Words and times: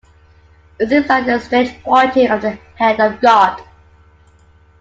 It 0.79 0.89
seems 0.89 1.05
like 1.07 1.27
a 1.27 1.39
strange 1.39 1.79
pointing 1.83 2.27
of 2.31 2.41
the 2.41 2.57
hand 2.77 2.99
of 2.99 3.21
God. 3.21 3.61